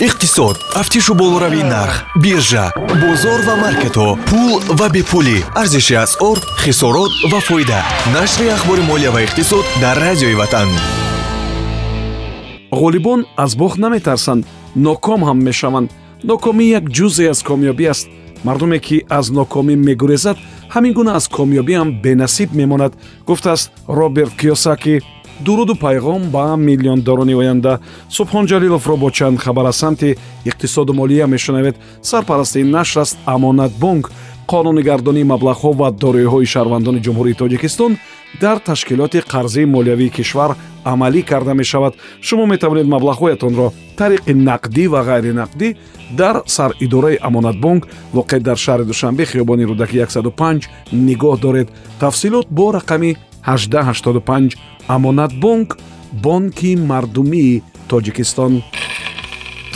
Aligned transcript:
иқтисод 0.00 0.58
тафтишу 0.74 1.14
болоравии 1.14 1.62
нарх 1.62 2.04
биржа 2.16 2.72
бозор 3.00 3.40
ва 3.46 3.56
маркетҳо 3.56 4.18
пул 4.28 4.60
ва 4.78 4.88
бепулӣ. 4.88 5.38
Арзиши 5.54 5.94
асъор 5.94 6.38
хисорот 6.62 7.12
ва 7.32 7.40
фоида. 7.40 7.80
Нашри 8.12 8.48
ахбори 8.48 8.82
молия 8.82 9.10
ва 9.10 9.20
иқтисод 9.24 9.64
дар 9.80 9.96
радиои 9.96 10.34
ватан. 10.34 10.68
Ғолибон 12.70 13.24
аз 13.36 13.56
бохт 13.56 13.78
наметарсанд 13.78 14.46
ноком 14.76 15.20
ҳам 15.24 15.38
мешаванд. 15.42 15.90
Нокомӣ 16.24 16.64
як 16.78 16.84
ҷузъе 16.96 17.30
аз 17.30 17.42
комёбӣ 17.42 17.86
аст. 17.90 18.08
Мардуме 18.44 18.78
ки 18.78 19.02
аз 19.08 19.30
нокомӣ 19.30 19.76
мегурезад 19.76 20.36
ҳамин 20.74 20.92
гуна 20.92 21.12
аз 21.16 21.28
комёбӣ 21.28 21.74
ҳам 21.80 21.90
бенасиб 22.02 22.48
мемонад 22.52 22.92
гуфтааст 23.26 23.72
роберт 23.88 24.32
киёсаки 24.40 25.02
дуруду 25.40 25.74
пайғом 25.74 26.30
ба 26.30 26.56
миллиондорони 26.56 27.34
оянда 27.34 27.80
субҳон 28.10 28.46
ҷалиловро 28.46 28.96
бо 28.96 29.10
чанд 29.10 29.38
хабар 29.38 29.66
аз 29.66 29.76
самти 29.76 30.16
иқтисоду 30.44 30.92
молия 30.92 31.26
мешунавед. 31.26 31.76
Сарпарасти 32.02 32.62
нашр 32.64 33.00
аст 33.00 33.18
амонатбонк 33.26 34.10
қонунигардонии 34.52 35.30
маблағҳо 35.32 35.70
ва 35.80 35.88
дороиҳои 35.90 36.46
шаҳрвандони 36.54 37.04
ҷумҳурии 37.06 37.38
тоҷикистон 37.42 37.92
дар 38.40 38.58
ташкилоти 38.58 39.18
қарзии 39.32 39.66
молиявии 39.76 40.14
кишвар 40.16 40.56
амалӣ 40.84 41.22
карда 41.22 41.54
мешавад. 41.54 41.94
Шумо 42.26 42.46
метавонед 42.46 42.86
маблағҳоятонро 42.94 43.72
тариқи 44.00 44.32
нақдӣ 44.48 44.84
ва 44.92 45.00
ғайринақдӣ 45.10 45.68
дар 46.20 46.36
саридораи 46.46 47.18
амонатбонк 47.28 47.82
воқеъ 48.14 48.40
дар 48.40 48.56
шаҳри 48.64 48.84
душанбе 48.84 49.24
хиёбони 49.30 49.64
рудаки 49.70 49.98
105 49.98 50.68
нигоҳ 50.92 51.40
доред. 51.40 51.68
Тафсилот 52.00 52.46
бо 52.50 52.66
рақами 52.72 53.16
1885 53.46 54.56
амонатбонк 54.94 55.78
бонки 56.22 56.70
мардумии 56.76 57.62
тоҷикистон 57.88 58.52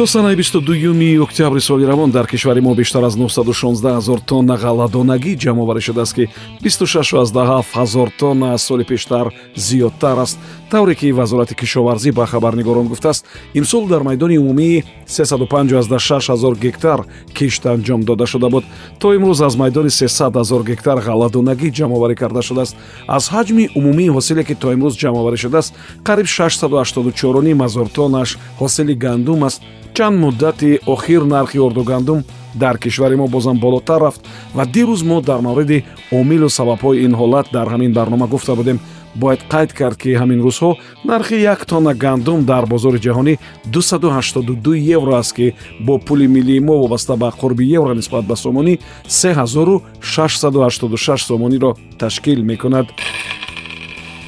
то 0.00 0.06
санаи 0.06 0.34
22 0.34 1.22
октябри 1.22 1.60
соли 1.60 1.84
равон 1.84 2.10
дар 2.10 2.26
кишвари 2.26 2.60
мо 2.60 2.74
бештар 2.74 3.02
аз 3.02 3.16
916 3.16 3.84
ҳазор 3.84 4.20
тонна 4.24 4.56
ғалладонагӣ 4.56 5.36
ҷамъоварӣ 5.36 5.80
шудааст 5.80 6.14
ки 6.14 6.28
26 6.64 7.74
ҳазор 7.74 8.08
тонна 8.18 8.54
аз 8.54 8.62
соли 8.62 8.84
пештар 8.84 9.28
зиёдтар 9.56 10.18
аст. 10.18 10.38
Тавре 10.70 10.94
ки 10.94 11.12
вазорати 11.12 11.54
кишоварзӣ 11.54 12.12
ба 12.12 12.26
хабарнигорон 12.26 12.88
гуфтааст 12.88 13.26
имсол 13.54 13.88
дар 13.88 14.02
майдони 14.02 14.38
умумии 14.38 14.84
356 15.06 16.28
ҳазор 16.30 16.54
гектар 16.58 17.00
кишт 17.34 17.66
анҷом 17.66 18.00
дода 18.04 18.26
шуда 18.26 18.48
буд. 18.48 18.64
То 19.00 19.14
имрӯз 19.14 19.44
аз 19.46 19.56
майдони 19.56 19.90
300 19.90 20.32
ҳазор 20.32 20.62
гектар 20.64 20.98
ғалладонагӣ 20.98 21.72
ҷамъоварӣ 21.78 22.14
карда 22.14 22.42
шудааст. 22.42 22.76
Аз 23.06 23.28
ҳаҷми 23.28 23.68
умумии 23.74 24.08
ҳосиле 24.08 24.44
ки 24.44 24.54
то 24.54 24.72
имрӯз 24.72 24.94
ҷамъоварӣ 24.96 25.36
шудааст 25.36 25.74
қариб 26.04 26.26
684 26.26 27.60
ҳазор 27.64 27.88
тоннаш 27.88 28.38
ҳосили 28.60 28.94
гандум 28.94 29.44
аст 29.44 29.62
чанд 29.94 30.18
муддати 30.18 30.80
охир 30.86 31.24
нархи 31.24 31.58
орду 31.58 31.84
гандум 31.84 32.24
дар 32.54 32.78
кишвари 32.78 33.16
мо 33.16 33.28
бозам 33.28 33.58
болотар 33.58 34.00
рафт 34.00 34.20
ва 34.54 34.66
дирӯз 34.66 35.04
мо 35.04 35.20
дар 35.20 35.40
мавриди 35.40 35.84
омилу 36.12 36.48
сабабҳои 36.48 37.04
ин 37.04 37.14
ҳолат 37.14 37.46
дар 37.52 37.68
ҳамин 37.68 37.92
барнома 37.92 38.26
гуфта 38.26 38.54
будем. 38.54 38.80
Бояд 39.14 39.40
қайд 39.50 39.72
кард 39.72 39.98
ки 39.98 40.14
ҳамин 40.14 40.42
рӯзҳо 40.46 40.74
нархи 41.04 41.34
як 41.34 41.66
тонна 41.66 41.94
гандум 41.94 42.44
дар 42.44 42.66
бозори 42.66 42.98
ҷаҳонӣ 42.98 43.38
282 43.64 44.94
евро 44.96 45.16
аст 45.16 45.36
ки 45.36 45.54
бо 45.80 45.98
пули 45.98 46.26
миллии 46.26 46.60
мо 46.60 46.78
вобаста 46.78 47.16
ба 47.16 47.32
қурби 47.40 47.64
евро 47.78 47.94
нисбат 47.94 48.26
ба 48.26 48.36
сомонӣ 48.36 48.78
3686 49.08 51.26
сомониро 51.26 51.76
ташкил 51.98 52.44
мекунад 52.44 52.86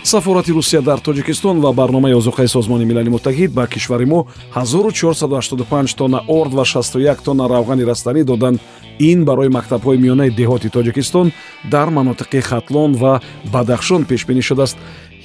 сафорати 0.05 0.53
русия 0.53 0.83
дар 0.83 0.99
тоҷикистон 0.99 1.61
ва 1.61 1.73
барномаи 1.73 2.15
озуқаи 2.15 2.47
созмони 2.47 2.85
милали 2.85 3.09
муттаҳид 3.09 3.51
ба 3.53 3.67
кишвари 3.67 4.05
мо 4.05 4.27
1485 4.55 5.97
тонна 5.97 6.21
орд 6.29 6.53
ва 6.55 6.65
61 6.65 7.23
тонна 7.25 7.49
равғани 7.49 7.85
растанӣ 7.85 8.25
доданд 8.25 8.61
ин 8.99 9.25
барои 9.25 9.49
мактабҳои 9.49 9.99
миёнаи 9.99 10.31
деҳоти 10.31 10.69
тоҷикистон 10.71 11.33
дар 11.71 11.89
манотиқи 11.89 12.41
хатлон 12.41 12.93
ва 12.93 13.21
бадахшон 13.53 14.05
пешбинӣ 14.05 14.43
шудааст 14.43 14.77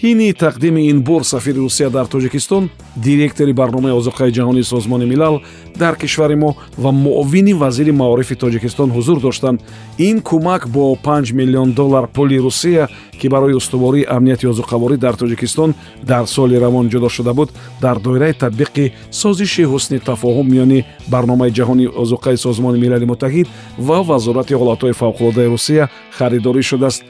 ҳини 0.02 0.34
тақдими 0.34 0.90
ин 0.92 1.02
бор 1.02 1.24
сафири 1.24 1.60
русия 1.60 1.90
дар 1.90 2.06
тоҷикистон 2.06 2.70
директори 2.96 3.54
барномаи 3.54 3.98
озуқаи 4.00 4.32
ҷаҳонии 4.38 4.64
созмони 4.64 5.06
милал 5.06 5.42
дар 5.76 5.96
кишвари 5.96 6.36
мо 6.36 6.56
ва 6.78 6.92
муовини 6.92 7.54
вазири 7.54 7.92
маорифи 7.92 8.36
тоҷикистон 8.36 8.90
ҳузур 8.92 9.20
доштанд 9.22 9.62
ин 9.98 10.18
кӯмак 10.22 10.68
бо 10.68 10.96
5 11.04 11.34
миллион 11.34 11.72
доллар 11.72 12.08
пули 12.08 12.38
русия 12.40 12.88
ки 13.20 13.28
барои 13.28 13.54
устувории 13.54 14.06
амнияти 14.10 14.46
озуқаворӣ 14.46 14.98
дар 14.98 15.16
тоҷикистон 15.16 15.74
дар 16.04 16.26
соли 16.28 16.60
равон 16.60 16.90
ҷудо 16.90 17.10
шуда 17.10 17.34
буд 17.34 17.50
дар 17.82 18.00
доираи 18.00 18.34
татбиқи 18.34 18.92
созиши 19.12 19.64
ҳусни 19.64 20.00
тафоҳум 20.00 20.48
миёни 20.54 20.86
барномаи 21.08 21.52
ҷаҳонии 21.52 21.94
озуқаи 22.04 22.38
созмони 22.38 22.78
милали 22.80 23.06
муттаҳид 23.06 23.48
ва 23.88 24.04
вазорати 24.04 24.54
ҳолатҳои 24.54 24.98
фавқулодаи 25.02 25.48
русия 25.56 25.90
харидорӣ 26.18 26.62
шудааст 26.62 27.04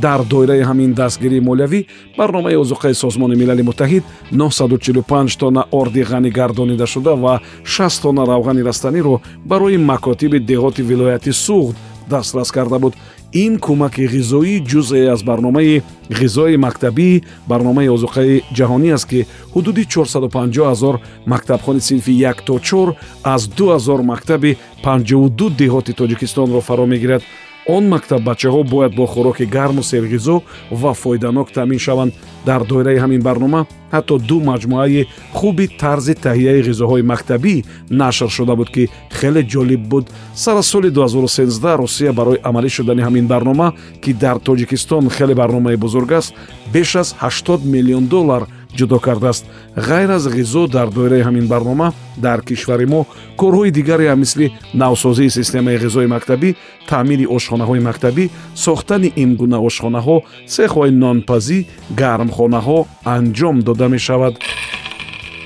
дар 0.00 0.24
доираи 0.24 0.62
ҳамин 0.62 0.92
дастгирии 0.94 1.40
молиявӣ 1.40 1.86
барномаи 2.18 2.56
озуқаи 2.56 2.94
созмони 2.94 3.36
милали 3.36 3.62
муттаҳид 3.62 4.02
945 4.32 5.36
тонна 5.38 5.66
орди 5.70 6.02
ғанӣ 6.02 6.30
гардонидашуда 6.30 7.14
ва 7.14 7.40
6 7.64 8.02
тонна 8.02 8.24
равғани 8.26 8.62
растаниро 8.64 9.20
барои 9.44 9.76
макотиби 9.76 10.38
деҳоти 10.38 10.82
вилояти 10.82 11.30
суғд 11.30 11.74
дастрас 12.10 12.50
карда 12.50 12.78
буд. 12.78 12.94
Ин 13.34 13.58
кӯмаки 13.58 14.06
ғизоӣ 14.14 14.62
ҷузъе 14.70 15.10
аз 15.14 15.22
барномаи 15.24 15.82
ғизои 16.10 16.56
мактабии 16.56 17.22
барномаи 17.48 17.88
озуқаи 17.88 18.42
ҷаҳонӣ 18.56 18.92
аст 18.96 19.06
ки 19.10 19.26
ҳудуди 19.54 19.84
450 19.84 20.70
ҳазор 20.70 21.00
мактабхони 21.26 21.80
синфи 21.80 22.12
як 22.12 22.44
то 22.46 22.58
чор 22.58 22.94
аз 23.24 23.42
2 23.48 23.74
ҳазор 23.74 24.00
мактаби 24.02 24.56
52 24.84 25.50
деҳоти 25.50 25.92
тоҷикистонро 26.00 26.60
фаро 26.60 26.86
мегирад 26.86 27.22
он 27.66 27.88
мактаб 27.88 28.22
бачаҳо 28.22 28.62
бояд 28.64 28.94
бо 28.94 29.06
хӯроки 29.06 29.44
гарму 29.44 29.82
серғизо 29.82 30.42
ва 30.70 30.94
фоиданок 30.94 31.50
таъмин 31.52 31.78
шаванд. 31.78 32.12
Дар 32.46 32.64
доираи 32.64 32.98
ҳамин 32.98 33.22
барнома 33.22 33.66
ҳатто 33.92 34.18
ду 34.18 34.40
маҷмуаи 34.50 35.06
хуби 35.32 35.66
тарзи 35.80 36.14
таҳияи 36.14 36.64
ғизоҳои 36.68 37.02
мактабӣ 37.12 37.64
нашр 37.90 38.28
шуда 38.36 38.54
буд 38.56 38.68
ки 38.74 38.88
хеле 39.18 39.42
ҷолиб 39.52 39.82
буд. 39.88 40.04
Сар 40.34 40.56
аз 40.56 40.66
соли 40.66 40.90
2013 40.90 41.76
русия 41.78 42.12
барои 42.12 42.42
амалӣ 42.48 42.68
шудани 42.68 43.02
ҳамин 43.02 43.26
барнома 43.26 43.72
ки 44.02 44.12
дар 44.12 44.36
тоҷикистон 44.38 45.08
хеле 45.10 45.34
барномаи 45.34 45.76
бузург 45.76 46.12
аст 46.12 46.34
беш 46.72 46.96
аз 46.96 47.14
80 47.20 47.64
миллион 47.64 48.06
доллар 48.06 48.42
ҷудо 48.78 48.98
кардааст. 48.98 49.44
Ғайр 49.76 50.10
аз 50.16 50.24
ғизо 50.28 50.68
дар 50.68 50.88
доираи 50.90 51.22
ҳамин 51.22 51.46
барнома 51.48 51.92
дар 52.16 52.40
кишвари 52.42 52.86
мо 52.86 53.06
корҳои 53.40 53.70
дигаре 53.70 54.06
ҳам 54.10 54.18
мисли 54.24 54.52
навсозии 54.74 55.30
системаи 55.30 55.78
ғизои 55.84 56.06
мактабӣ 56.14 56.54
таъмири 56.88 57.26
ошхонаҳои 57.36 57.80
мактабӣ 57.88 58.24
сохтани 58.54 59.12
ин 59.16 59.36
гуна 59.40 59.58
ошхонаҳо 59.68 60.16
сехҳои 60.54 60.90
нонпазӣ 61.02 61.58
гармхонаҳо 62.00 62.78
анҷом 63.16 63.56
дода 63.68 63.86
мешавад 63.88 64.34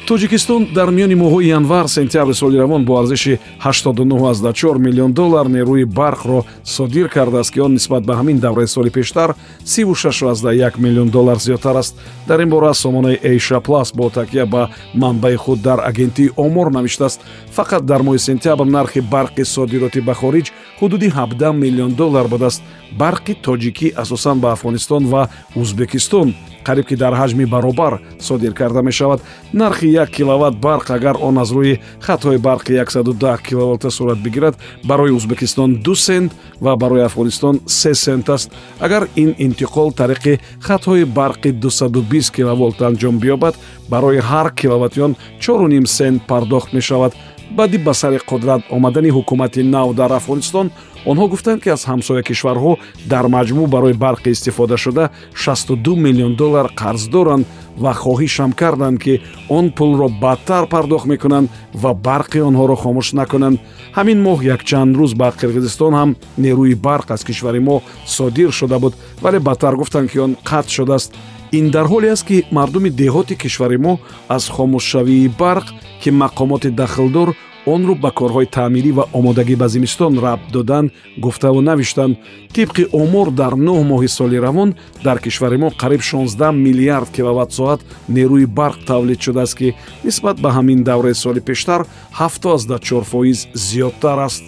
тоҷикистон 0.08 0.62
дар 0.74 0.88
миёни 0.96 1.16
моҳҳои 1.22 1.48
январ 1.58 1.86
сентябри 1.88 2.34
соли 2.34 2.56
равон 2.58 2.84
бо 2.84 2.92
арзиши 3.00 3.38
89 3.60 4.78
миллион 4.78 5.12
доллар 5.12 5.46
нерӯи 5.46 5.84
барқро 5.84 6.44
содир 6.64 7.08
кардааст 7.08 7.52
ки 7.52 7.60
он 7.60 7.72
нисбат 7.74 8.06
ба 8.06 8.14
ҳамин 8.14 8.38
давраи 8.38 8.66
соли 8.66 8.91
пештар 8.91 9.34
36 9.66 10.78
миллион 10.78 11.08
доллар 11.10 11.36
зиёдтар 11.36 11.76
аст. 11.76 11.94
Дар 12.26 12.41
ин 12.41 12.48
бора 12.48 12.72
сомонаи 12.74 13.19
эйша 13.22 13.60
плас 13.60 13.92
бо 13.94 14.08
такя 14.10 14.46
ба 14.46 14.70
манбаи 14.94 15.36
худ 15.36 15.60
дар 15.62 15.80
агентии 15.84 16.30
омор 16.36 16.70
навиштааст 16.70 17.20
фақат 17.56 17.82
дар 17.82 18.00
моҳи 18.02 18.19
сентябр 18.19 18.64
нархи 18.64 19.00
барқи 19.00 19.44
содироти 19.44 20.00
ба 20.00 20.14
хориҷ 20.14 20.52
ҳудуди 20.80 21.08
17 21.10 21.52
миллион 21.52 21.92
доллар 21.92 22.28
будааст 22.28 22.62
барқи 22.98 23.34
тоҷикӣ 23.42 23.92
асосан 23.96 24.40
ба 24.40 24.52
афғонистон 24.52 25.04
ва 25.12 25.28
узбекистон 25.56 26.34
қариб 26.64 26.86
ки 26.88 26.96
дар 26.96 27.14
ҳаҷми 27.14 27.46
баробар 27.46 28.00
содир 28.20 28.52
карда 28.54 28.82
мешавад 28.82 29.20
нархи 29.52 29.86
як 29.86 30.10
киловатт 30.10 30.56
барқ 30.56 30.91
агар 30.91 31.16
он 31.20 31.38
аз 31.38 31.50
рӯи 31.50 31.80
хатҳои 32.00 32.38
барқи 32.38 32.72
110 32.74 33.43
киловатта 33.43 33.90
сурат 33.90 34.19
бигирад 34.22 34.56
барои 34.84 35.10
узбекистон 35.10 35.82
ду 35.82 35.94
сент 35.94 36.32
ва 36.60 36.76
барои 36.76 37.05
афғонистон 37.06 37.60
се 37.66 37.94
сент 37.94 38.28
аст. 38.28 38.50
Агар 38.81 39.08
ин 39.16 39.34
интиқол 39.38 39.94
тариқи 39.94 40.40
хатҳои 40.60 41.05
барқи 41.05 41.52
220 41.52 42.32
киловолт 42.32 42.81
анҷом 42.82 43.19
биёбад 43.19 43.54
барои 43.88 44.19
ҳар 44.19 44.54
киловатти 44.54 45.00
он 45.00 45.16
4 45.40 45.87
сент 45.87 46.26
пардохт 46.26 46.72
мешавад 46.72 47.14
баъди 47.50 47.79
ба 47.79 47.95
сари 47.95 48.19
қудрат 48.19 48.62
омадани 48.71 49.11
ҳукумати 49.11 49.62
нав 49.62 49.95
дар 49.95 50.11
афғонистон 50.11 50.71
онҳо 51.11 51.29
гуфтанд 51.29 51.62
ки 51.62 51.69
аз 51.69 51.83
ҳамсоя 51.91 52.23
кишварҳо 52.23 52.73
дар 53.12 53.25
маҷмӯъ 53.37 53.67
барои 53.75 53.93
барқи 54.05 54.29
истифодашуда 54.31 55.11
62 55.35 55.97
миллион 55.97 56.35
доллар 56.37 56.67
қарз 56.81 57.09
доранд 57.11 57.47
ва 57.79 57.93
хоҳишам 57.95 58.53
карданд 58.53 58.99
ки 59.05 59.21
он 59.49 59.71
пулро 59.71 60.09
бадтар 60.09 60.67
пардохт 60.67 61.06
мекунанд 61.06 61.49
ва 61.75 61.93
барқи 61.95 62.39
онҳоро 62.49 62.77
хомӯш 62.83 63.09
накунанд. 63.12 63.59
Ҳамин 63.97 64.19
моҳ 64.27 64.39
якчанд 64.55 64.97
рӯз 64.97 65.12
ба 65.21 65.29
қирғизистон 65.41 65.93
ҳам 66.00 66.11
нерӯи 66.45 66.75
барқ 66.87 67.06
аз 67.15 67.25
кишвари 67.25 67.61
мо 67.61 67.83
содир 68.06 68.50
шуда 68.59 68.79
буд 68.79 68.95
вале 69.23 69.39
баъдтар 69.39 69.75
гуфтанд 69.81 70.11
ки 70.11 70.19
он 70.19 70.33
қатъ 70.50 70.71
шудааст 70.77 71.11
ин 71.53 71.71
дар 71.71 71.87
ҳоле 71.87 72.09
аст 72.12 72.25
ки 72.29 72.45
мардуми 72.50 72.91
деҳоти 72.91 73.35
кишвари 73.43 73.79
мо 73.85 73.99
аз 74.29 74.45
хомӯшшавии 74.55 75.33
барқ 75.43 75.67
ки 76.03 76.11
мақомоти 76.23 76.71
дахлдор 76.71 77.29
онро 77.75 77.95
ба 78.05 78.11
корҳои 78.19 78.53
таъмирӣ 78.56 78.93
ва 78.99 79.05
омодагӣ 79.19 79.56
ба 79.62 79.69
зимистон 79.75 80.12
рабт 80.25 80.47
доданд 80.55 80.93
гуфтаву 81.25 81.61
навиштанд. 81.69 82.15
Тибқи 82.55 82.83
омор 83.03 83.29
дар 83.41 83.55
нӯҳ 83.67 83.81
моҳи 83.91 84.09
соли 84.19 84.39
равон 84.47 84.71
дар 85.06 85.19
кишвари 85.25 85.59
мо 85.62 85.69
қариб 85.83 86.00
16 86.03 86.53
миллиард 86.67 87.09
киловаттсоат 87.17 87.81
нерӯи 88.17 88.47
барқ 88.59 88.79
тавлид 88.89 89.21
шудааст 89.25 89.55
ки 89.59 89.69
нисбат 90.05 90.37
ба 90.41 90.50
ҳамин 90.56 90.83
давраи 90.89 91.15
соли 91.15 91.41
пештар 91.41 91.81
74 92.19 93.05
фоиз 93.12 93.39
зиёдтар 93.55 94.19
аст 94.27 94.43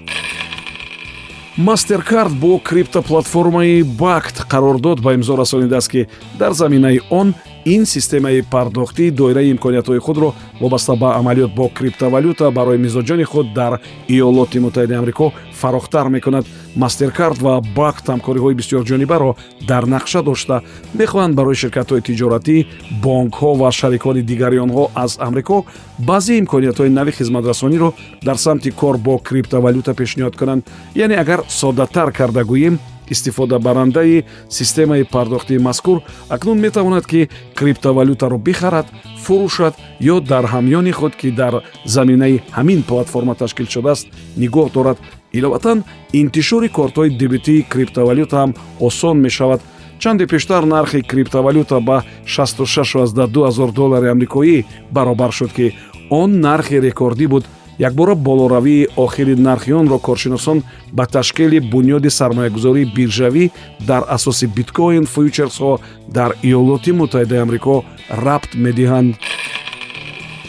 мастеркард 1.60 2.32
бо 2.32 2.58
криптоплатформаи 2.58 3.82
бакт 3.82 4.40
қарордод 4.48 5.02
ба 5.04 5.12
имзо 5.14 5.36
расонидааст 5.36 5.90
ки 5.92 6.08
дар 6.38 6.52
заминаи 6.56 7.02
он 7.10 7.34
ин 7.64 7.86
системаи 7.86 8.42
пардохтӣ 8.42 9.10
доираи 9.10 9.50
имкониятҳои 9.52 9.98
худро 9.98 10.34
вобаста 10.60 10.94
ба 10.96 11.16
амалиёт 11.20 11.54
бо 11.54 11.68
криптовалюта 11.68 12.50
барои 12.50 12.78
мизоҷони 12.78 13.24
худ 13.24 13.46
дар 13.54 13.80
иёлоти 14.08 14.58
муттаҳидаи 14.58 14.98
амрико 14.98 15.32
фарохтар 15.52 16.08
мекунад. 16.08 16.46
Мастеркард 16.76 17.38
ва 17.42 17.60
бакт 17.60 18.04
ҳамкориҳои 18.08 18.54
бисёрҷонибаро 18.60 19.36
дар 19.68 19.84
нақша 19.84 20.22
дошта 20.22 20.62
мехоҳанд 21.00 21.34
барои 21.34 21.60
ширкатҳои 21.62 22.00
тиҷоратӣ 22.08 22.66
бонкҳо 23.02 23.50
ва 23.60 23.70
шарикони 23.72 24.22
дигари 24.22 24.58
онҳо 24.58 24.84
аз 24.94 25.12
амрико. 25.26 25.64
Баъзе 25.98 26.38
имкониятҳои 26.38 26.90
нави 26.98 27.12
хизматрасониро 27.12 27.92
дар 28.26 28.36
самти 28.36 28.70
кор 28.70 28.96
бо 29.06 29.18
криптовалюта 29.18 29.92
пешниҳод 29.94 30.36
кунанд. 30.36 30.62
Яъне 30.94 31.16
агар 31.16 31.40
соддатар 31.48 32.12
карда 32.12 32.42
гӯем 32.44 32.78
истифодабарандаи 33.10 34.24
системаи 34.48 35.02
пардохтии 35.02 35.58
мазкур 35.58 36.02
акнун 36.28 36.58
метавонад 36.60 37.06
ки 37.06 37.28
криптовалютаро 37.54 38.38
бихарад 38.38 38.86
фурӯшад 39.24 39.74
ё 40.00 40.20
дар 40.20 40.44
ҳамёни 40.54 40.92
худ 40.92 41.14
ки 41.20 41.30
дар 41.30 41.62
заминаи 41.84 42.42
ҳамин 42.56 42.82
платформа 42.82 43.34
ташкил 43.34 43.66
шудааст 43.68 44.06
нигоҳ 44.36 44.72
дорад. 44.72 44.98
Иловатан 45.32 45.84
интишори 46.12 46.68
кортҳои 46.68 47.10
дебитии 47.22 47.66
криптовалюта 47.72 48.36
ҳам 48.36 48.50
осон 48.80 49.16
мешавад. 49.26 49.60
Чанде 49.98 50.26
пештар 50.26 50.62
нархи 50.64 51.00
криптовалюта 51.02 51.80
ба 51.80 52.04
66 52.26 53.14
ҳазор 53.46 53.70
доллари 53.72 54.08
амрикоӣ 54.14 54.64
баробар 54.90 55.32
шуд 55.32 55.52
ки 55.52 55.74
он 56.10 56.40
нархи 56.40 56.80
рекордӣ 56.86 57.26
буд 57.28 57.44
якбора 57.80 58.14
болоравии 58.14 58.88
охири 58.96 59.34
нархи 59.36 59.72
онро 59.72 59.98
коршиносон 59.98 60.62
ба 60.92 61.06
ташкили 61.06 61.58
бунёди 61.58 62.10
сармоягузории 62.10 62.90
биржавӣ 62.96 63.50
дар 63.88 64.02
асоси 64.16 64.46
биткоин 64.46 65.06
фьючерсҳо 65.14 65.72
дар 66.16 66.30
иёлоти 66.42 66.90
муттаҳидаи 67.00 67.42
амрико 67.44 67.84
рабт 68.10 68.50
медиҳанд 68.54 69.14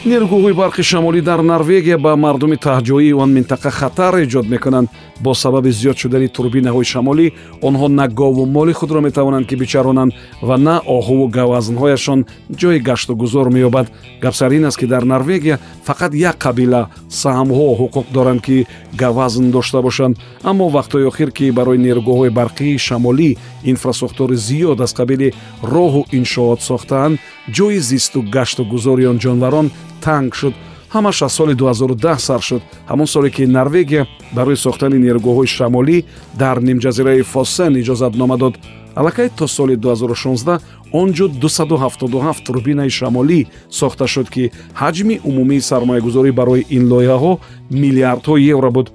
нерӯгоҳҳои 0.06 0.54
барқи 0.62 0.84
шамолӣ 0.92 1.22
дар 1.22 1.42
норвегия 1.52 1.98
ба 1.98 2.16
мардуми 2.16 2.58
таҳҷоии 2.58 3.14
он 3.14 3.30
минтақа 3.38 3.70
хатар 3.70 4.14
эҷод 4.24 4.46
мекунанд. 4.54 4.90
Бо 5.24 5.34
сабаби 5.34 5.72
зиёд 5.80 5.98
шудани 6.02 6.28
турбинаҳои 6.38 6.86
шамолӣ 6.94 7.26
онҳо 7.68 7.88
на 8.00 8.08
гову 8.08 8.46
моли 8.46 8.74
худро 8.74 9.00
метавонанд 9.02 9.46
ки 9.50 9.56
бичаронанд 9.56 10.12
ва 10.42 10.58
на 10.58 10.76
оҳуву 10.98 11.26
гавазнҳояшон 11.38 12.20
ҷои 12.60 12.80
гашту 12.88 13.16
гузор 13.16 13.48
меёбад. 13.56 13.88
Гап 14.24 14.34
сар 14.36 14.52
ин 14.52 14.66
аст 14.66 14.78
ки 14.80 14.86
дар 14.88 15.04
норвегия 15.06 15.60
фақат 15.88 16.12
як 16.30 16.38
қабила 16.46 16.82
саҳмҳо 17.22 17.68
ҳуқуқ 17.80 18.06
доранд 18.14 18.42
ки 18.42 18.66
гавазн 19.02 19.52
дошта 19.52 19.82
бошанд. 19.82 20.18
Аммо 20.44 20.66
вақтҳои 20.78 21.08
охир 21.12 21.30
ки 21.32 21.52
барои 21.52 21.78
нерӯгоҳҳои 21.78 22.36
барқии 22.40 22.78
шамолӣ 22.88 23.30
инфраструктури 23.64 24.36
зиёд 24.48 24.82
аз 24.82 24.92
қабили 25.00 25.34
роҳу 25.62 26.02
иншоот 26.12 26.62
сохтаанд 26.62 27.20
ҷои 27.50 27.80
зисту 27.80 28.22
гашту 28.22 28.66
гузори 28.66 29.06
он 29.12 29.18
ҷонварон 29.20 29.68
танг 30.02 30.36
шуд. 30.36 30.54
Ҳамаш 30.94 31.22
аз 31.26 31.34
соли 31.34 31.54
2010 31.56 32.20
сар 32.20 32.42
шуд. 32.42 32.62
Ҳамон 32.90 33.08
соле 33.08 33.30
ки 33.30 33.44
норвегия 33.46 34.08
барои 34.36 34.56
сохтани 34.56 34.98
нерӯгоҳҳои 35.06 35.48
шамолӣ 35.58 35.98
дар 36.42 36.58
нимҷазираи 36.68 37.24
фосен 37.24 37.72
иҷозатнома 37.82 38.38
дод 38.38 38.56
аллакай 38.96 39.30
то 39.30 39.48
соли 39.48 39.76
2016 39.76 40.62
он 40.94 41.14
ҷо 41.14 41.28
277 41.28 42.44
турбинаи 42.46 42.90
шамолӣ 42.90 43.48
сохта 43.70 44.08
шуд 44.08 44.30
ки 44.30 44.52
ҳаҷми 44.82 45.20
умумии 45.24 45.62
сармоягузорӣ 45.62 46.32
барои 46.32 46.66
ин 46.70 46.84
лоиҳаҳо 46.92 47.34
миллиардҳо 47.72 48.36
евро 48.54 48.72
буд. 48.72 48.88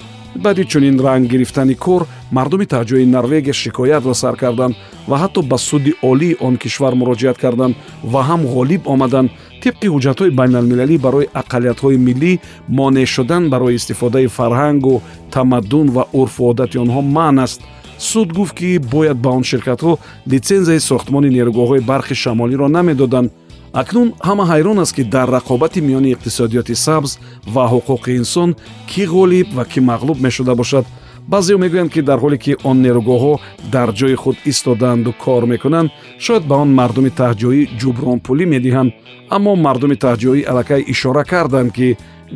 Баъди 0.44 0.64
чунин 0.64 1.00
ранг 1.00 1.25
гирифтани 1.32 1.75
кор 1.75 2.02
мардуми 2.31 2.66
таҳҷои 2.66 3.06
норвегия 3.16 3.54
шикоят 3.62 4.04
ва 4.04 4.14
сар 4.14 4.37
карданд 4.37 4.75
ва 5.08 5.16
ҳатто 5.22 5.40
ба 5.50 5.58
суди 5.58 5.93
олии 6.02 6.37
он 6.40 6.54
кишвар 6.62 6.94
муроҷиат 7.00 7.38
карданд 7.44 7.75
ва 8.12 8.20
ҳам 8.28 8.43
ғолиб 8.54 8.82
омаданд 8.94 9.31
тибқи 9.62 9.87
ҳуҷҷатҳои 9.94 10.37
байналмилалӣ 10.38 10.96
барои 11.06 11.31
ақалиятҳои 11.43 11.96
миллӣ 12.06 12.32
монеъ 12.78 13.06
шудан 13.14 13.43
барои 13.52 13.76
истифодаи 13.81 14.26
фарҳангу 14.37 14.94
тамаддун 15.34 15.87
ва 15.96 16.04
урфу 16.20 16.43
одати 16.50 16.76
онҳо 16.84 17.00
маън 17.16 17.38
аст 17.46 17.60
суд 17.98 18.32
гуфт 18.32 18.54
ки 18.54 18.78
бояд 18.78 19.16
ба 19.16 19.31
он 19.31 19.44
ширкатҳо 19.44 19.98
литсензияи 20.26 20.81
сохтмони 20.81 21.28
нерӯгоҳҳои 21.37 21.87
барқи 21.90 22.14
шамолиро 22.14 22.69
намедоданд. 22.69 23.31
Акнун 23.72 24.08
ҳама 24.28 24.44
ҳайрон 24.52 24.78
аст 24.78 24.94
ки 24.96 25.02
дар 25.04 25.28
рақобати 25.38 25.81
миёни 25.88 26.14
иқтисодиёти 26.14 26.75
сабз 26.75 27.19
ва 27.54 27.64
ҳуқуқи 27.72 28.10
инсон 28.20 28.50
кӣ 28.90 29.02
ғолиб 29.14 29.48
ва 29.56 29.64
кӣ 29.64 29.81
мағлуб 29.90 30.19
мешуда 30.26 30.54
бошад. 30.54 30.84
Баъзео 31.28 31.58
мегӯянд 31.58 31.90
ки 31.94 32.00
дар 32.02 32.19
ҳоле 32.25 32.38
ки 32.44 32.52
он 32.64 32.76
нерӯгоҳҳо 32.84 33.34
дар 33.75 33.88
ҷои 33.98 34.14
худ 34.22 34.37
истодаанду 34.50 35.12
кор 35.25 35.43
мекунанд 35.52 35.90
шояд 36.25 36.44
ба 36.50 36.54
он 36.62 36.70
мардуми 36.78 37.10
таҳҷоӣ 37.20 37.60
ҷубронпулӣ 37.81 38.44
медиҳанд. 38.54 38.90
Аммо 39.37 39.52
мардуми 39.66 39.96
таҳҷоӣ 40.04 40.40
аллакай 40.50 40.82
ишора 40.93 41.25
карданд 41.32 41.70
ки 41.76 41.88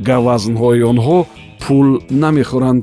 гавазнҳои 0.09 0.83
онҳо 0.93 1.19
пул 1.63 1.89
намехӯранд 2.23 2.83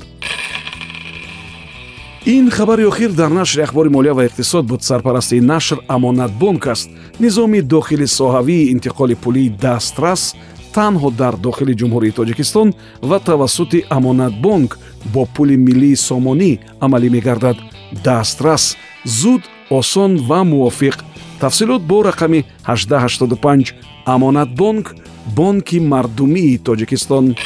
ин 2.26 2.50
хабари 2.50 2.84
охир 2.86 3.12
дар 3.12 3.30
нашри 3.30 3.62
ахбори 3.62 3.88
молия 3.88 4.14
ва 4.14 4.26
иқтисод 4.26 4.66
буд. 4.66 4.82
Сарпарасти 4.82 5.40
нашр 5.40 5.78
амонатбонк 5.88 6.66
аст. 6.66 6.90
Низоми 7.20 7.60
дохили 7.60 8.06
соҳавии 8.06 8.72
интиқоли 8.72 9.14
пулии 9.14 9.48
дастрас 9.48 10.34
танҳо 10.74 11.10
дар 11.10 11.36
дохили 11.36 11.74
ҷумҳурии 11.80 12.16
тоҷикистон 12.18 12.68
ва 13.02 13.18
тавассути 13.20 13.84
амонатбонк 13.96 14.78
бо 15.12 15.26
пули 15.34 15.56
миллии 15.56 15.96
сомонӣ 15.96 16.58
амалӣ 16.80 17.08
мегардад. 17.10 17.56
Дастрас 18.04 18.76
зуд 19.04 19.42
осон 19.70 20.12
ва 20.28 20.40
мувофиқ. 20.44 20.96
Тафсилот 21.40 21.82
бо 21.82 22.02
рақами 22.02 22.44
1885 22.66 23.74
амонатбонк 24.04 24.94
бонки 25.36 25.78
мардумии 25.78 26.58
тоҷикистон. 26.58 27.36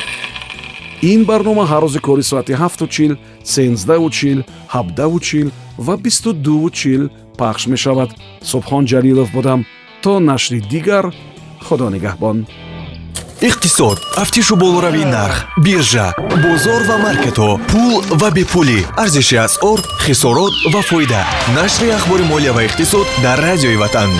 Ин 1.02 1.24
барнома 1.24 1.64
ҳар 1.70 1.82
рӯзи 1.84 2.00
кори 2.06 2.22
соати 2.22 2.52
7чил 2.52 3.16
13чил 3.44 4.44
17чил 4.72 5.50
ва 5.78 5.96
22чил 5.96 7.10
пахш 7.38 7.66
мешавад. 7.66 8.10
Субҳон 8.50 8.84
ҷалилов 8.86 9.28
будам. 9.32 9.66
То 10.02 10.20
нашри 10.20 10.60
дигар 10.72 11.04
худо 11.66 11.86
нигаҳбон. 11.94 12.46
Иқтисод. 13.48 13.98
Тафтишу 14.14 14.54
болоравии 14.56 15.04
нарх 15.16 15.36
биржа 15.64 16.14
бозор 16.44 16.82
ва 16.88 16.96
маркетҳо 17.06 17.50
пул 17.70 17.94
ва 18.20 18.28
бепулӣ. 18.36 18.80
Арзиши 19.02 19.36
асъор 19.46 19.78
хисорот 20.04 20.54
ва 20.72 20.80
фоида. 20.88 21.22
Нашри 21.56 21.88
ахбори 21.98 22.24
молия 22.32 22.52
ва 22.52 22.62
иқтисод 22.68 23.06
дар 23.24 23.38
радиои 23.48 23.76
ватан 23.76 24.10